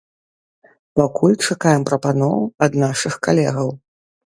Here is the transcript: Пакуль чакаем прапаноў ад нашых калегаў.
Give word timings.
Пакуль 1.01 1.37
чакаем 1.49 1.81
прапаноў 1.91 2.39
ад 2.69 2.83
нашых 2.87 3.13
калегаў. 3.29 3.69